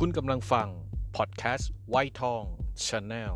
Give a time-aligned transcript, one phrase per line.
[0.00, 0.68] คุณกำลังฟัง
[1.16, 2.42] พอดแคสต์ไวท์ทอง
[2.86, 3.34] Channel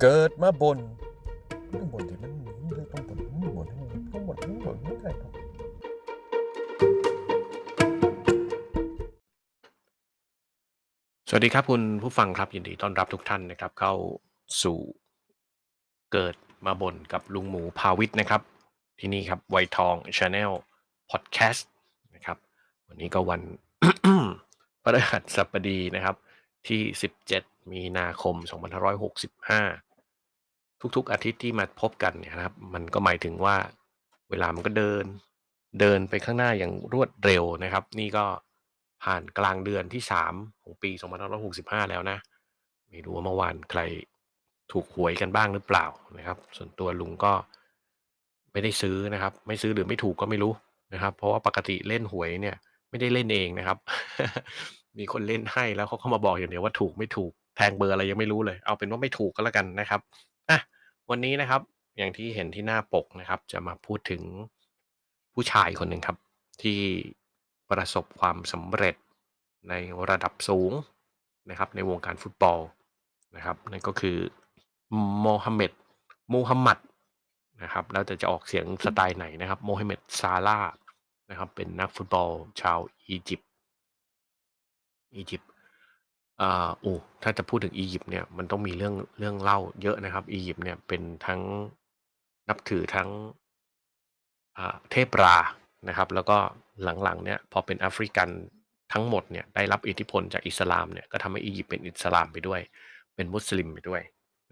[0.00, 0.78] เกิดมาบ่น
[1.72, 2.32] ต้องบ่นที่มัน
[2.92, 3.66] ต้องบ่นต้องบ่น
[4.12, 5.32] ต้องบ่นต้องบ่นไม่ได้ครับ
[11.28, 13.94] สวัสดีครับคุณผู้ฟังครับยินดีต้อนรับทุกท่านนะครับ เข้า
[14.62, 14.80] สู่
[16.12, 16.34] เกิด
[16.66, 18.42] มาบนกับลุงหมูพาวิทย์นะครับ
[18.98, 20.50] ที่นี่ครับไวทองชาแนล
[21.10, 21.70] พอดแคสต์
[22.14, 22.38] นะครับ
[22.88, 23.42] วันนี้ก็วัน
[24.82, 26.16] พฤหัสบดีนะครับ
[26.68, 26.80] ที่
[27.26, 28.34] 17 มีนาคม
[30.02, 33.56] 2565 ทุกๆอาทิตย์ที่มาพบกันเนี่ยนะครับ มันก็หมายถึงว่า
[34.30, 35.04] เวลามันก็เดิน
[35.80, 38.24] เดินไปข้างหน้าอย่างรวดเร็วนะครับ นี่ก็
[39.02, 40.90] ผ่านกลางเดือนที่ 3 ของปี
[41.40, 42.18] 2565 แล้วนะ
[42.88, 43.80] ไม่รู้ว่าเมื่อวานใคร
[44.72, 45.86] ถูกหวยกันบ้างหรือเปล่า
[46.18, 47.32] นะครับ ส่วนตัวลุงก็
[48.52, 50.52] ไม่ได้ซื้อนะครับ ไม่ซื้อหรือไม่ถูกก็ไม่รู้
[50.94, 52.56] นะครับ เพราะว่าปกติเล่นหวยเนี่ย
[52.90, 53.78] ไม่ได้เล่นเองนะครับ
[54.98, 60.00] มีคนเล่นให้แล้วเขาเข้ามาบอกอย่างเดียวว่าถูกไม่ถูกแทงเบอร์อะไรยังไม่รู้เลย เอาเป็นว่าไม่ถูกก็แล้วกันนะครับ
[60.50, 60.58] อะ
[61.10, 61.60] วันนี้นะครับ
[61.98, 64.22] อย่างที่เห็นที่หน้าปกนะครับ จะมาพูดถึง
[65.34, 66.16] ผู้ชายคนหนึ่งครับ
[66.62, 66.78] ที่
[67.70, 68.96] ประสบความสำเร็จ
[69.68, 69.74] ใน
[70.10, 70.72] ระดับสูง
[71.50, 72.58] นะครับ ในวงการฟุตบอล
[73.36, 74.16] นะครับ นั่นก็คือ
[75.22, 75.72] โมฮัมเหม็ด
[76.32, 76.78] มูฮัมหมัด
[77.62, 80.58] นะครับ แล้วแต่จะออกเสียงสไตล์ไหนนะครับโมฮัมเหม็ดซาลา
[81.30, 82.30] นะครับ เป็นนักฟุตบอล
[82.60, 83.48] ชาวอียิปต์
[85.14, 85.50] อียิปต์
[86.40, 91.40] อ่าโอ้ถ้าจะพูดถึงอียิปต์เนี่ยมันต้องมีเรื่องเรื่องเล่าเยอะนะครับ อียิปต์เนี่ยเป็นทั้ง
[92.48, 93.08] นับถือทั้ง
[94.58, 95.36] อ่าเทพรา
[95.88, 96.38] นะครับ แล้วก็
[96.82, 98.28] หลังๆเนี่ยพอเป็นแอฟริกัน
[98.92, 102.60] ทั้งหมดเนี่ยได้รับอิทธิพลจากอิสลามเนี่ยก็ทำให้อียิปต์เป็นอิสลามไปด้วย
[103.14, 104.02] เป็นมุสลิมไปด้วย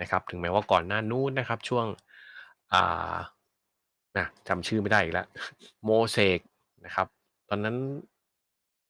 [0.01, 1.87] นะครับ ถึงแม้ว่าก่อนหน้านู้นนะครับ ช่วง
[2.73, 3.17] อ่า
[4.19, 5.27] นะจำชื่อไม่ได้อีกแล้ว
[5.85, 6.41] โมเสก
[6.85, 7.07] นะครับ
[7.49, 7.77] ตอนนั้น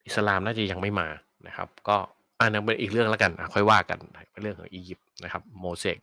[0.07, 1.09] อิสลามน่าจะยังไม่มา
[1.47, 1.97] นะครับ ก็
[2.41, 3.99] อันนั้นเป็นอีกเรื่องแล้วกันค่อยว่ากัน
[4.33, 5.97] เป็นเรื่องของอียิปต์นะครับโมเสส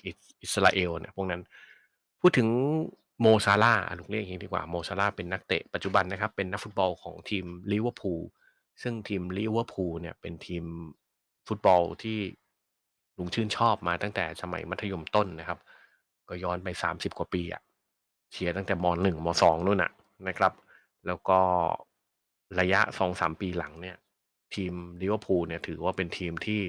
[0.43, 1.41] อิสราเอลเนี่ยพวกนั้น
[2.21, 2.47] พูดถึง
[3.21, 8.21] โมซาล่าห์ลุงเรียกอย่างนี้ดีกว่าโมซาล่าห์เป็นนักเตะปัจจุบันนะครับ เป็นนักฟุตบอลของทีมลิเวอร์พูล
[8.81, 10.63] ซึ่งทีมลิเวอร์พูลเนี่ยเป็นทีม
[11.47, 12.19] ฟุตบอลที่
[13.17, 15.59] ลุงชื่นชอบมาตั้งแต่สมัยมัธยมต้นนะครับ
[16.29, 17.61] ก็ย้อนไป 30 กว่าปีอะ
[18.31, 19.91] เชียร์ตั้งแต่มหนึ่งมสองนู่นน่ะ
[20.27, 20.53] นะครับ
[21.07, 21.39] แล้วก็
[22.59, 23.97] ระยะสองสามปีหลังเนี่ย
[24.55, 26.61] ทีมลิเวอร์พูลเนี่ยถือว่าเป็นทีมที่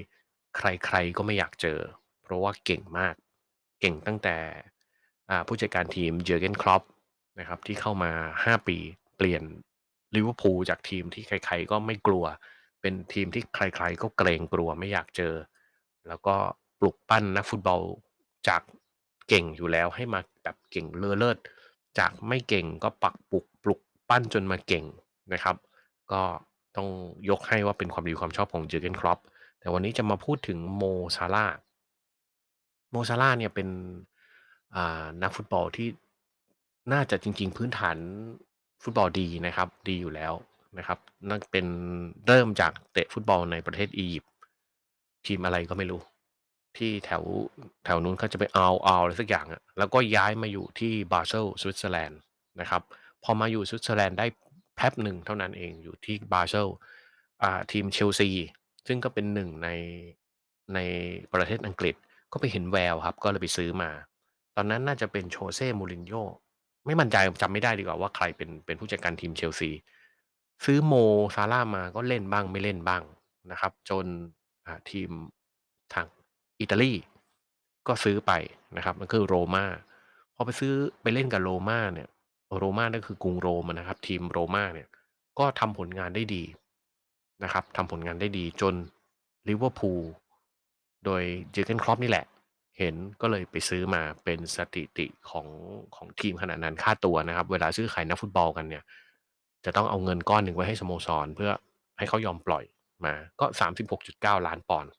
[0.57, 1.79] ใครๆก็ไม่อยากเจอ
[2.23, 3.15] เพราะว่าเก่งมาก
[3.81, 4.37] เก่งตั้งแต่
[5.47, 6.83] ผู้จัดการทีมเจอร์เกนคล็อปป์
[7.39, 8.11] นะครับที่เข้ามา
[8.43, 8.77] 5 ปี
[9.17, 9.43] เปลี่ยน
[10.15, 12.25] ลิเวอร์พูลจากทีมที่ใคร ๆ ก็ไม่กลัว
[12.81, 15.33] เป็นทีมที่ใคร ๆ ก็เกรงกลัวไม่อยากเจอ
[16.07, 16.35] แล้วก็
[16.79, 17.81] ปลุกปั้นนักฟุตบอล
[18.47, 18.61] จาก
[19.27, 21.37] เก่งอยู่แล้วให้มาแบบเก่งเลอเลิศ
[21.99, 23.79] จากไม่เก่งก็ปักปลุกปลุก
[24.09, 24.85] ปั้นจนมาเก่ง
[25.33, 25.55] นะครับ
[26.11, 26.21] ก็
[26.75, 26.87] ต้อง
[27.29, 29.19] ยกให้ว่าเป็นความดีความชอบของเจอร์เกนคล็อปป์
[29.59, 30.83] แต่วันนี้จะมาพูดถึงโม
[31.15, 31.45] ซาลา
[32.91, 33.67] โมซาลาเนี่ยเป็น
[35.21, 35.87] นักฟุตบอลที่
[36.93, 37.97] น่าจะจริง ๆ พื้นฐาน
[38.83, 40.33] ฟุตบอลดีนะครับ ดีอยู่แล้ว
[40.77, 40.99] นะครับ
[41.29, 41.65] นั่นเป็น
[42.27, 44.31] เริ่มจากเตะฟุตบอลในประเทศอียิปต์
[45.27, 46.01] ทีมอะไรก็ไม่รู้
[46.77, 47.23] ที่แถว
[47.85, 52.19] แถวนู้นเขาจะไปเอาเอาอะไรสักอย่างอะแล้วก็ย้ายมาอยู่ที่บาเซลสวิตเซอร์แลนด์
[52.59, 52.81] นะครับ
[53.23, 54.25] พอมาอยู่สวิตเซอร์แลนด์ได้
[54.75, 56.67] แป๊บหนึ่งเท่านั้นเองอยู่ที่บาเซล
[57.71, 58.29] ทีมเชลซี
[58.87, 59.69] ซึ่งก็เป็นหนึ่งใน
[60.73, 60.79] ใน
[61.33, 61.95] ประเทศอังกฤษ
[62.31, 63.89] ก็ไปเห็นแววครับ ก็เลยไปซื้อมา
[64.55, 66.23] ตอนนั้นน่าจะเป็นโชเซ่มูรินโญ่
[66.85, 69.69] ไม่มั่นใจจำไม่ได้ดีกว่าว่าใครเป็นเป็นผู้จัดการทีมเชลซี
[70.65, 70.93] ซื้อโม
[71.35, 73.01] ซาลามาก็เล่นบ้างไม่เล่นบ้าง
[73.51, 74.05] นะครับ จน
[74.91, 75.09] ทีม
[75.93, 76.05] ทาง
[76.59, 76.93] อิตาลี
[77.87, 78.31] ก็ซื้อไป
[78.77, 79.65] นะครับมันคือโรมา
[80.35, 82.09] พอไปซื้อไปเล่นกับโรมาเนี่ย
[82.57, 84.87] โรมานั่นคือกรุงโรมนะครับ ทีมโรมาเนี่ย
[85.39, 86.43] ก็ทำผลงานได้ดี
[87.43, 88.73] นะครับทำผลงานได้ดีจน
[89.47, 90.01] ลิเวอร์พูล
[91.05, 92.25] โดยเจอร์เกนครอปนี่แหละ
[92.79, 95.47] เห็นก็เลยไปซื้อมาเป็นสถิติของ
[95.95, 98.83] ของทีมขนาดนั้นค่าตัวนะครับ เวลาซื้อขายนักฟุตบอลกันเนี่ย
[99.65, 101.51] จะต้องเอาเงินก้อนหนึ่งไว้ให้สโมสรเพื่อ
[101.97, 102.63] ให้เขายอมปล่อย
[103.05, 104.91] มาก็สามสิบหกจุดเก้าล้านปอนด์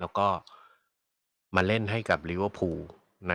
[0.00, 0.26] แล้วก็
[1.56, 2.78] มาเล่นให้กับลิเวอร์พูล
[3.28, 3.34] ใน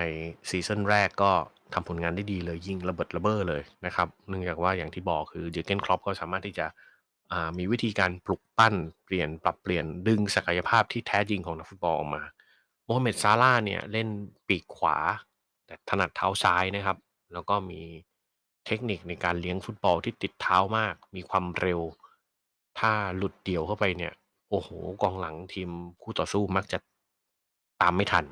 [0.50, 1.32] ซีซั่นแรกก็
[1.74, 6.68] ทำผลงานได้ดีเลยยิงระเบิดระเบ้อเลยนะครับ เนื่องจากว่าอย่างที่บอกคือเจอร์เกนคล็อปป์ก็สามารถที่จะ
[7.58, 8.76] มีวิธีการปลุกปั้น
[9.06, 12.24] เปลี่ยนปรับเปลี่ยนดึงศักยภาพที่แท้จริงของนักฟุตบอลออกมา
[12.86, 14.08] โมฮัมเหม็ดซาลาเนี่ยเล่น
[14.48, 14.98] ปีกขวา
[15.66, 16.98] แต่ถนัดเท้าซ้ายนะครับ
[17.34, 17.82] แล้วก็มี
[18.66, 21.82] เทคนิคในการเลี้ยงฟุตบอลที่ติดเท้ามาก มีความเร็ว
[22.80, 24.14] ถ้าหลุดเดี่ยวเข้าไปเนี่ย
[24.50, 24.70] โอ้โห
[25.02, 25.70] กองหลังทีม
[26.02, 26.78] คู่ต่อสู้มักจะ
[27.82, 28.26] ตามไม่ทัน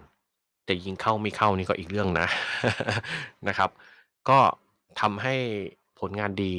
[0.65, 2.27] แต่ยิงเข้าไม่เข้านี่ก็อีกเรื่องนะ
[3.47, 3.69] นะครับ
[4.29, 4.39] ก็
[5.01, 5.35] ทำให้
[5.99, 6.53] ผลงานดี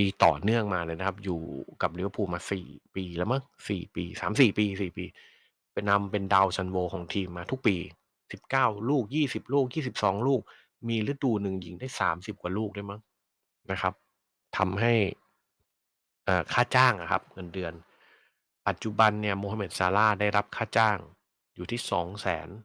[0.00, 1.40] ดีต่อเนื่องมาเลยนะครับ อยู่
[1.82, 5.04] กับลิเวอร์พูลมา 4 ปีแล้วมั้ง 4 ปี 3-4 ปี 4 ปี
[5.72, 7.76] เป็นนำเป็นดาวซันโวของทีมมาทุกปี
[8.32, 9.66] 19 ลูก 20 ลูก
[9.96, 10.40] 22 ลูก
[10.88, 13.00] มีฤดูหนึ่งยิงได้ 30 กว่าลูกด้วยมั้ง
[13.70, 13.94] นะครับ
[14.56, 14.92] ทำให้
[16.24, 17.72] เอ่อ ค่าจ้างอะครับ เงินเดือน
[18.66, 20.98] ปัจจุบันเนี่ย โมฮัมเหม็ด ซาลาห์ ได้รับค่าจ้าง
[21.54, 21.80] อยู่ที่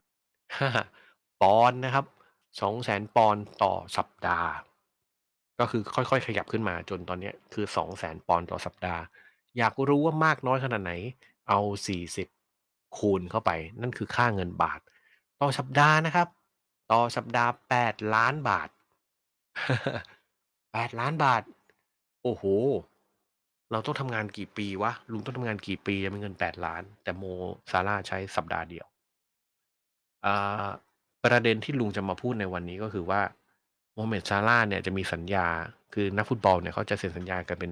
[0.04, 2.06] 200,000 ปอนด์นะครับ
[2.60, 4.52] 200,000 ปอนด์ต่อสัปดาห์
[5.60, 7.66] ก็คือค่อย ๆ ขยับขึ้นมาจนตอนเนี้ย คือ
[7.98, 9.02] 200,000 ปอนด์ต่อสัปดาห์
[9.58, 10.94] อยากรู้ว่ามากน้อยขนาดไหน
[11.50, 11.60] เอา
[12.30, 13.52] 40 คูณเข้าไป
[13.82, 14.80] นั่นคือค่าเงินบาท
[15.42, 16.28] ต่อสัปดาห์นะครับ
[16.92, 17.52] ต่อสัปดาห์
[17.82, 18.70] 8 ล้านบาท
[19.54, 21.44] 8 ล้านบาท
[22.24, 22.44] โอ้โฮ
[23.72, 27.24] เราต้องทำงานกี่ปีวะลุงต้องทำงานกี่ปีจะมีเงิน8ล้าน แต่โม
[27.72, 28.86] ซาลาใช้สัปดาห์เดียว
[30.26, 30.68] อ่า
[31.24, 33.22] ประเด็นที่ลุงจะมาพูดในวันนี้ก็คือว่า
[33.94, 35.48] โมเม็ดซาลาเนี่ยจะมีสัญญา
[35.94, 37.72] คือนักฟุตบอลเนี่ยเขาจะเซ็นสัญญากันเป็น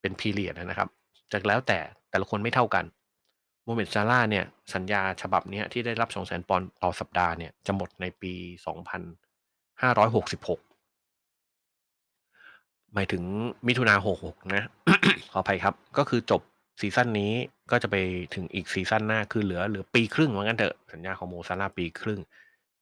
[0.00, 0.88] เป็น period อะนะครับ
[1.32, 1.78] จะแล้วแต่
[2.10, 2.84] แต่ละคนไม่เท่ากัน
[3.64, 4.44] โมฮัมเหม็ดซาลาเนี่ย
[4.74, 8.32] สัญญาฉบับนี้ที่ได้รับ 200,000ปอนด์ต่อสัปดาห์เนี่ยจะหมดในปี
[9.34, 10.73] 2566
[12.94, 13.22] หมายถึง
[13.66, 13.94] มิถุนา
[14.24, 14.62] 66นะ
[15.32, 16.40] ขออภัยครับ ก็คือจบ
[16.80, 17.32] ซีซั่นนี้
[17.70, 17.96] ก็จะไป
[18.34, 22.20] ถึงอีกซีซั่นหน้าคือเหลือเหลือปีครึ่งว่างั้นเถอะสัญญาของโมซาลาปีครึ่ง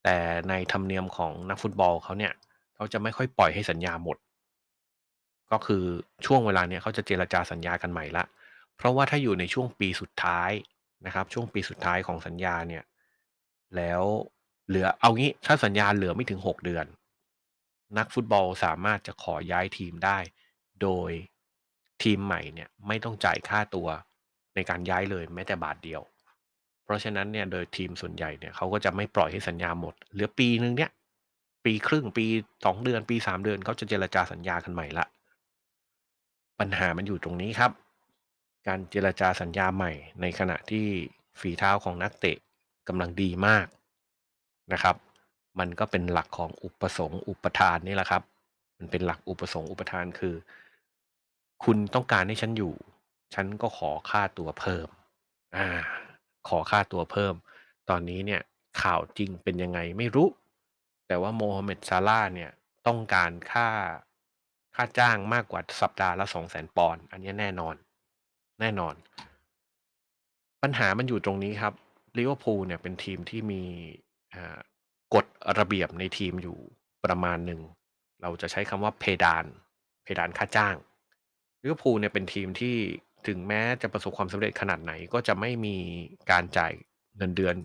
[0.04, 0.16] แต่
[0.48, 2.32] ในธรรมเนียมของนักฟุตบอลเขาเนี่ย
[2.74, 4.16] เขาจะไม่ค่อยปล่อยให้สัญญาหมด
[5.52, 5.84] ก็คือ
[6.26, 8.26] ช่วงเวลาเนี้ยเขาจะเจรจาสัญญากันใหม่ล้ว
[8.76, 10.50] เพราะว่าถ้าอยู่ในช่วงปีสุดท้าย
[11.06, 12.82] นะครับ ช่วงปีสุดท้ายของสัญญาเนี่ย
[13.76, 14.02] แล้ว
[14.68, 16.86] เหลือเอางี้ถ้าสัญญาเหลือไม่ถึง6เดือน
[17.98, 20.18] นักฟุตบอลสามารถจะขอย้ายทีมได้
[20.82, 21.10] โดย
[22.02, 23.88] ทีมใหม่เนี่ยไม่ต้องจ่ายค่าตัว
[24.54, 26.02] ในการย้ายเลยแม้แต่บาทเดียว
[26.84, 30.90] เพราะฉะนั้นเนี่ยโดยทีมส่วนใหญ่เนี่ยเขาก็จะไม่ปล่อยให้สัญญาหมด เหลือปีหนึ่งเนี่ย
[31.64, 35.08] ปีครึ่งปี2เดือนปี3เดือนเขาจะเจรจาสัญญากันใหม่ล้ว
[36.60, 37.72] ปัญหามันอยู่ตรงนี้ครับ
[38.68, 40.86] การเจรจาสัญญาใหม่ ในขณะที่
[41.40, 42.36] ฝีเท้าของนักเตะ
[42.88, 43.66] กำลังดีมาก
[44.72, 44.96] นะครับ
[45.58, 48.22] มันก็เป็นหลักของอุปสงค์อุปทานนี่แหละครับ
[48.78, 50.34] มันเป็นหลักอุปสงค์อุปทานคือ
[51.64, 52.74] คุณต้องการให้ฉันอยู่
[53.34, 54.88] ฉันก็ขอค่าตัวเพิ่ม
[55.56, 55.68] อา
[56.48, 57.34] ขอค่าตัวเพิ่ม
[57.90, 58.40] ตอนนี้เนี่ย
[58.82, 60.28] ข่าวจริงเป็นยังไงไม่รู้
[61.06, 62.50] แต่ว่าโมฮัมเหม็ดซาลาเนี่ย
[62.86, 63.68] ต้องการค่า
[64.74, 67.74] ค่าจ้างมากกว่าสัปดาห์ละ200,000ปอนด์อันนี้แน่นอน
[68.60, 68.94] แน่นอน
[70.62, 71.74] ปัญหามันอยู่ตรงนี้ครับ
[72.16, 73.62] ลิเวอร์พูลเนี่ยเป็นทีมที่มี
[74.34, 74.58] อ่า
[75.14, 75.26] กฎ
[75.58, 76.58] ระเบียบในทีมอยู่
[77.04, 77.60] ประมาณหนึ่ง
[78.22, 79.44] เราจะใช้คำว่าเพดาน
[80.04, 80.74] เพดานค่าจ้าง
[81.62, 82.76] ลิเวอร์พูลเนี่ยเป็นทีมที่
[83.26, 85.76] ถึงแม้จะประสบความสำเร็จขนาดไหนก็จะไม่มี
[86.30, 86.72] การจ่าย
[87.16, 87.56] เงินเดือน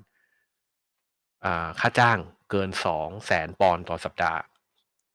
[1.45, 1.47] อ
[1.79, 2.17] ค่าจ้าง
[2.51, 2.69] เกิน
[3.15, 4.39] 200,000ปอนด์ต่อสัปดาห์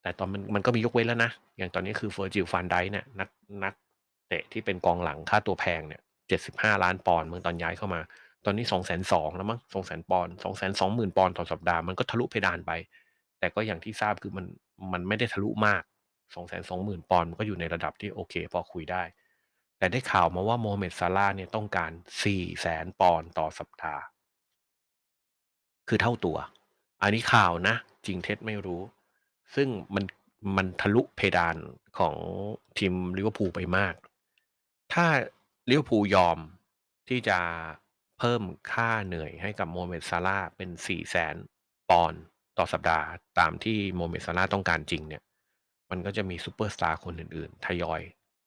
[0.02, 3.28] แต่ตอนมันมันก็มียกเว้นแล้วนะ อย่างตอนนี้คือ Virgil van Dijk เนี่ยนัก
[3.64, 3.74] นัก
[4.28, 6.02] เตะที่เป็นกองหลังค่าตัวแพงเนี่ย
[6.42, 8.00] 75ล้านปอนด์มั้งตอนย้ายเข้ามา
[8.44, 8.66] ตอนนี้
[9.00, 10.34] 220,000แล้วมั้ง200,000ปอนด์
[10.76, 12.72] 220,000ปอนต่อสัปดาห์มันก็ทะลุเพดานไป
[13.38, 14.46] แต่ก็อย่างที่ทราบคือมัน
[14.92, 15.82] มันไม่ได้ทะลุมาก
[16.46, 19.02] 220,000ปอนด์มันก็อยู่ในระดับที่โอเค พอคุยได้
[19.78, 21.90] แต่ได้ข่าวมาว่าโมฮัมเหม็ดซาลาเนี่ยต้องการ
[22.46, 24.02] 400,000ปอนด์ต่อสัปดาห์
[25.88, 26.36] คือเท่าตัว
[27.02, 27.74] อันนี้ข่าวนะ
[28.06, 28.82] จริงเท็จไม่รู้
[29.54, 30.04] ซึ่งมัน
[30.56, 31.56] มันทะลุเพดาน
[31.98, 32.14] ของ
[32.78, 33.94] ทีมลิเวอร์พูลไปมาก
[34.92, 35.06] ถ้า
[35.70, 36.38] ลิเวอร์พูลยอม
[37.08, 37.38] ที่จะ
[38.24, 40.70] เพิ่มค่าเหนื่อยให้กับโมฮัมเหม็ดซาลาเป็น
[41.30, 42.22] 400,000ปอนด์
[42.58, 43.06] ต่อสัปดาห์
[43.38, 45.22] ตามที่โมฮัมเหม็ดซาลาต้องการจริงเนี่ย
[45.90, 48.00] มันก็จะมีซูเปอร์สตาร์คนอื่นๆ ทยอย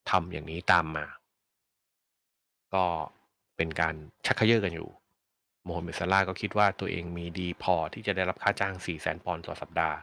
[0.10, 1.06] ทำอย่างนี้ตามมา
[2.74, 2.86] ก็
[3.58, 4.90] เป็นการชักเย่อกันอยู่
[5.66, 9.98] โมฮัมเหม็ดซาลาก็คิดว่าตัวเองมีดีพอที่จะได้รับค่าจ้าง 400,000ปอนด์ต่อสัปดาห์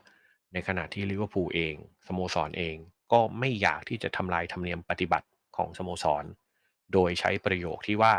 [0.53, 1.75] ในขณะที่ลิเวอร์พูลเอง
[2.07, 2.77] สโมสรเอง
[3.13, 5.27] ก็ไม่อยากที่จะทำลายธรรมเนียมปฏิบัติ
[5.57, 6.25] ของสโมสร
[6.93, 8.15] โดยใช้ประโยคที่ว่า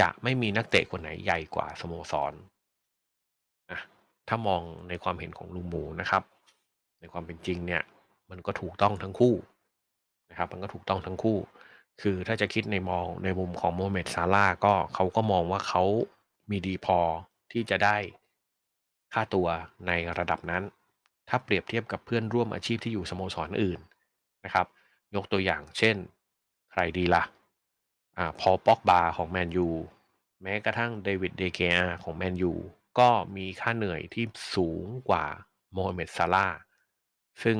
[0.00, 2.32] จะไม่มีนักเตะคนไหนใหญ่กว่าสโมสร
[3.70, 3.80] อะ
[4.28, 6.22] ถ้ามองในความเห็นของลุงหมูนะครับ
[7.00, 7.82] ในความเป็นจริงเนี่ย
[8.30, 9.34] มันก็ถูกต้องทั้งคู่
[10.30, 11.38] นะครับ มันก็ถูกต้องทั้งคู่
[12.00, 15.82] คือถ้าจะคิดในมองในมุมของโมฮัมเมดซาลาก็เขาก็มองว่าเขา
[16.50, 16.98] มีดีพอ
[17.52, 17.96] ที่จะได้
[19.12, 19.48] ค่าตัว
[19.86, 20.62] ในระดับนั้น
[21.28, 23.80] ถ้าเปรียบเทียบกับเพื่อนร่วมอาชีพที่อยู่สโมสรอื่น
[24.44, 24.66] นะครับ
[25.14, 25.96] ยกตัวอย่างเช่น
[26.72, 27.22] ใครดีล่ะ
[28.20, 29.68] อ่า Paul Pogba ของแมนยู
[30.42, 32.52] แม้กระทั่ง David De Gea ของแมนยู
[32.98, 34.24] ก็มีค่าเหนื่อยที่
[34.56, 35.24] สูงกว่า
[35.72, 36.48] โมฮัมเหม็ดซาลา
[37.42, 37.56] ซึ่ง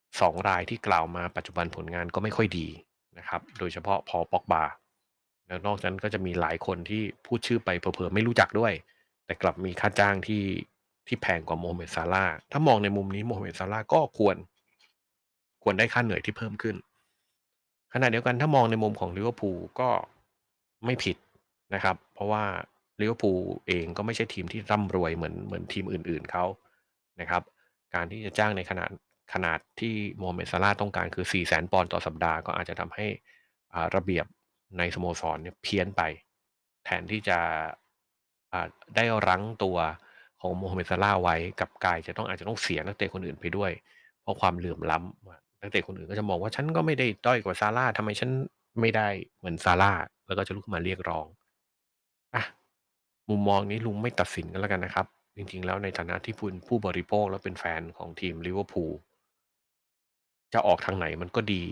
[0.00, 2.68] 2รายที่กล่าวมาปัจจุบันผลงานก็ไม่ค่อยดี
[3.18, 4.62] นะครับ โดยเฉพาะ Paul Pogba
[5.46, 8.72] แล้วนอกจากนั้นก็จะมีหลายคนที่พูดชื่อไปเผลอๆไม่รู้จักด้วย
[9.26, 10.44] แต่กลับมีค่าจ้างที่
[11.06, 14.36] ที่แพงกว่าโมฮัมเหม็ดซาร่าถ้ามองในมุมนี้โมฮัมเหม็ดซาลาก็ควร
[15.62, 16.76] ควรได้ค่าเหนื่อยที่เพิ่มขึ้น
[17.94, 19.88] ขณะเดียวกันถ้ามองในมุมของลิเวอร์พูลก็
[20.84, 21.16] ไม่ผิด
[21.74, 22.44] นะครับ เพราะว่า
[23.00, 26.44] ลิเวอร์พูลเองก็ไม่ใช่ทีมที่ร่ำรวยเหมือนเหมือนทีมอื่น ๆเขา
[27.20, 27.42] นะครับ
[27.94, 28.90] การที่จะจ้างในขนาด
[29.32, 33.06] ขนาดที่โมฮัมเหม็ดซาลาต้องการคือ 4 0 0แสนปอนด์ต่อสัปดาห์ก็อาจจะทำให้
[33.74, 34.26] อ่าระเบียบ
[34.78, 36.02] ในสโมสรเนี่ยเพี้ยนไป
[36.84, 37.38] แทนที่จะ
[38.52, 38.66] อ่า
[38.96, 39.78] ได้รั้งตัว
[40.40, 43.72] ของโมเม็ดซาร่าไว้กับกายจะต้องอาจจะต้องเสียนักเตะคนอื่นไปด้วย
[44.22, 48.30] เพราะความเหลื่อมล้ำว่า นักเตะคนอื่นก็จะมองว่าฉันก็ไม่ได้ด้อยกว่าซาร่าทำไมฉัน
[48.80, 49.92] ไม่ได้เหมือนซาร่า
[50.26, 51.26] แล้วก็จะลุกขึ้นมาเรียกร้อง
[52.34, 52.44] อะ
[53.28, 58.92] มุมมองนี้ลุงไม่ตัดสินกันแล้วกันนะครับ จริงๆ แล้วในฐานะที่คุณผู้บริโภคและเป็นแฟนของทีมลิเวอร์พูล
[60.52, 61.64] จะออกทางไหนมันก็ดี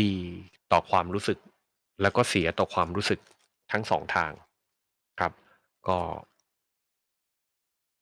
[0.00, 0.14] ดี
[0.72, 1.38] ต่อความรู้สึก
[2.02, 3.20] แล้วก็เสียต่อความรู้สึก
[3.72, 4.32] ทั้งสองทาง
[5.20, 5.32] ครับ
[5.88, 5.98] ก็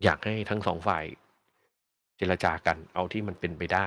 [0.04, 1.04] อยากให้ทั้งสองฝ่าย
[2.16, 3.86] เจรจากันเอาที่มันเป็นไปได้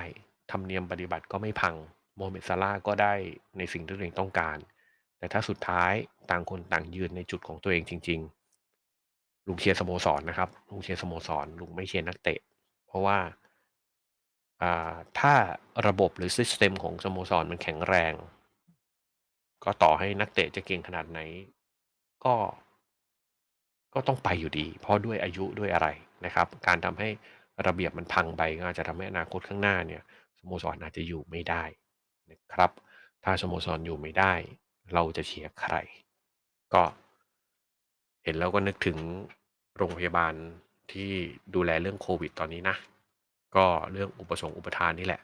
[0.51, 1.75] ธรรมเนียมปฏิบัติก็ไม่พัง
[2.15, 3.13] โมฮัมเหม็ดซาลาห์ก็ได้
[3.57, 4.57] ในสิ่งที่ตัวเองต้องการ
[5.17, 5.93] แต่ถ้าสุดท้าย
[6.29, 8.19] ต่างคนต่างยืนในจุดของตัวเองจริง
[8.83, 12.39] ๆ ลุงเชียร์สโมสรนะครับ ลุงเชียร์สโมสรลุงไม่เชียร์นักเตะ
[12.87, 13.17] เพราะว่า
[14.61, 15.33] อ่าถ้า
[15.87, 18.13] ระบบหรือซิสเต็มของสโมสรมันแข็งแรง
[19.63, 21.19] ก็ต่อให้นักเตะจะเก่งขนาดไหน
[22.25, 22.35] ก็
[23.93, 25.87] ก็ต้องไปอยู่ดี เพราะด้วยอายุด้วยอะไร
[26.25, 27.09] นะครับ การทำให้
[27.67, 30.01] ระเบียบมันพังไปก็อาจจะทำให้อนาคตข้างหน้าเนี่ย
[30.39, 31.63] สโมสรอาจจะอยู่ไม่ได้
[32.31, 32.71] นะครับ
[33.23, 34.33] ถ้าสโมสรอยู่ไม่ได้
[34.93, 35.75] เราจะเชียร์ใคร
[36.73, 36.83] ก็
[38.23, 38.97] เห็นแล้วก็นึกถึง
[39.77, 40.33] โรงพยาบาล
[40.91, 41.11] ที่
[41.55, 42.75] ดูแลเรื่องโควิดตอนนี้นะ
[43.55, 45.21] ก็เรื่องอุปสงค์อุปทานนี่แหละ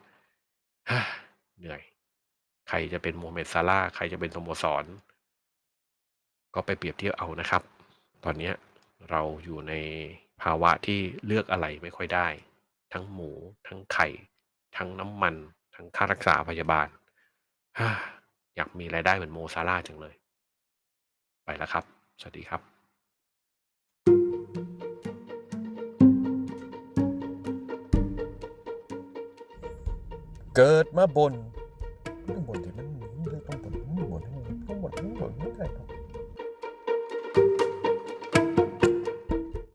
[1.60, 1.82] เหนื่อย
[2.70, 4.86] ใครจะเป็นโมเมดซาร่าใครจะเป็นสโมสร
[6.54, 7.62] ก็ไปเปรียบเทียบเอานะครับ
[8.24, 8.52] ตอนนี้
[9.10, 9.74] เราอยู่ใน
[10.42, 12.28] ภาวะที่เลือกอะไรไม่ค่อยได้
[12.94, 13.32] ทั้งหมู
[13.68, 14.08] ทั้งไข่
[14.78, 15.36] ทั้งน้ำมัน
[15.76, 16.88] ทั้งค่ารักษาพยาบาล
[18.56, 20.16] อยากมีรายได้เหมือนโมซาร่าจังเลย
[21.46, 21.84] ไปแล้วครับ
[22.22, 22.62] สวัสดีครับ
[30.56, 31.34] เกิดมาบน
[32.48, 32.88] บนที่มัน